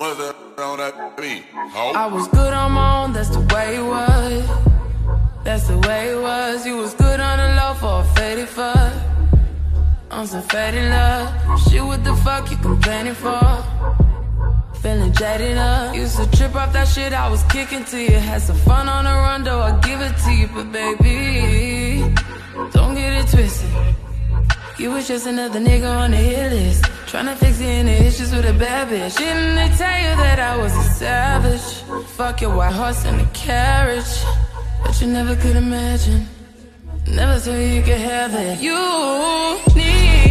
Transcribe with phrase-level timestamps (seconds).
[0.00, 0.14] I
[2.12, 4.46] was good on my own, that's the way it was.
[5.42, 6.64] That's the way it was.
[6.64, 8.92] You was good on the low for a faded fuck.
[10.12, 11.60] On some faded love.
[11.62, 13.40] Shit, what the fuck you complaining for?
[14.80, 15.96] Feeling jaded up.
[15.96, 18.18] Used to trip off that shit I was kicking to you.
[18.18, 20.46] Had some fun on the run, though I give it to you.
[20.54, 22.14] But baby,
[22.70, 23.68] don't get it twisted.
[24.78, 26.84] You was just another nigga on the hit list.
[27.08, 29.16] Tryna fix any issues with a bad bitch.
[29.16, 32.06] Didn't they tell you that I was a savage?
[32.08, 34.12] Fuck your white horse and a carriage.
[34.84, 36.28] But you never could imagine.
[37.06, 38.60] Never thought you could have it.
[38.60, 38.76] You
[39.74, 40.27] needed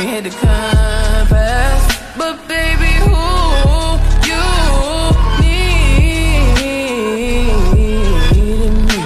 [0.00, 1.82] You hit the compass,
[2.16, 3.20] but baby, who
[4.30, 4.44] you
[5.42, 6.64] needed
[8.86, 8.98] me?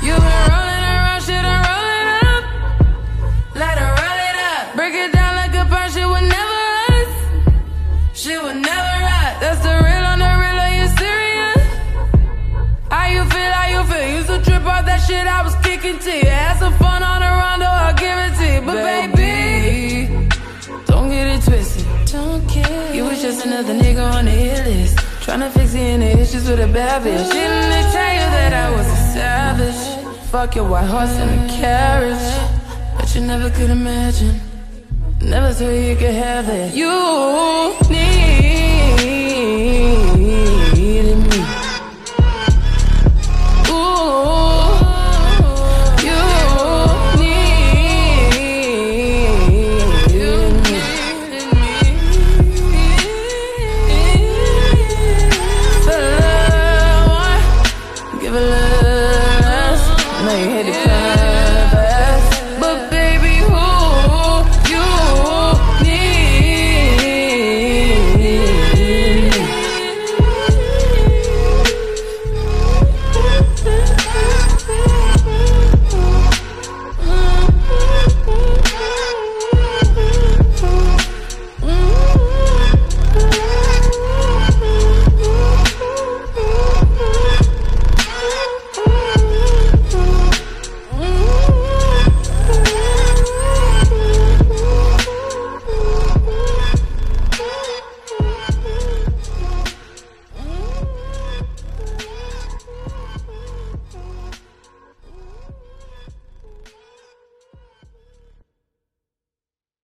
[0.00, 2.44] You been rolling around, shit, I'm rolling up.
[3.56, 4.64] Let her roll it up.
[4.76, 6.60] Break it down like a pound, shit would never
[6.92, 7.10] us.
[8.12, 9.32] Shit would never rot.
[9.40, 9.93] That's the real,
[15.06, 16.26] shit I was kicking to you.
[16.26, 18.60] Had some fun on the rondo, I'll give it to you.
[18.68, 20.28] But baby,
[20.86, 21.86] don't get it twisted.
[22.12, 22.94] Don't care.
[22.94, 24.96] You was just another nigga on the hit list.
[25.24, 27.30] Tryna fix any issues with a bad bitch.
[27.36, 29.82] Didn't they tell you that I was a savage?
[30.30, 32.28] Fuck your white horse and a carriage.
[32.96, 34.40] But you never could imagine.
[35.20, 36.74] Never thought you could have it.
[36.74, 36.92] You
[37.88, 39.03] need
[60.34, 61.03] they had to yeah.